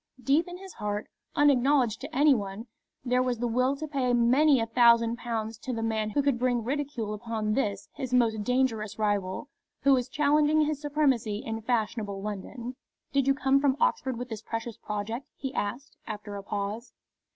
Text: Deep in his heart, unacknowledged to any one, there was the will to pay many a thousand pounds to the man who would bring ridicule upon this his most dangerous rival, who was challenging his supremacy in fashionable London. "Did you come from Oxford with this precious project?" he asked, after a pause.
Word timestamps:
Deep 0.23 0.47
in 0.47 0.57
his 0.57 0.73
heart, 0.73 1.07
unacknowledged 1.35 2.01
to 2.01 2.15
any 2.15 2.33
one, 2.33 2.65
there 3.05 3.21
was 3.21 3.37
the 3.37 3.45
will 3.47 3.75
to 3.75 3.87
pay 3.87 4.13
many 4.15 4.59
a 4.59 4.65
thousand 4.65 5.15
pounds 5.15 5.59
to 5.59 5.71
the 5.73 5.83
man 5.83 6.09
who 6.09 6.21
would 6.23 6.39
bring 6.39 6.63
ridicule 6.63 7.13
upon 7.13 7.53
this 7.53 7.87
his 7.93 8.11
most 8.11 8.43
dangerous 8.43 8.97
rival, 8.97 9.47
who 9.81 9.93
was 9.93 10.09
challenging 10.09 10.61
his 10.61 10.81
supremacy 10.81 11.43
in 11.45 11.61
fashionable 11.61 12.19
London. 12.19 12.75
"Did 13.13 13.27
you 13.27 13.35
come 13.35 13.59
from 13.59 13.77
Oxford 13.79 14.17
with 14.17 14.29
this 14.29 14.41
precious 14.41 14.75
project?" 14.77 15.27
he 15.37 15.53
asked, 15.53 15.95
after 16.07 16.35
a 16.35 16.41
pause. 16.41 16.93